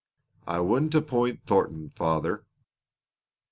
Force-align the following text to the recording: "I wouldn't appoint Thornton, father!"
"I 0.47 0.61
wouldn't 0.61 0.95
appoint 0.95 1.45
Thornton, 1.45 1.91
father!" 1.91 2.43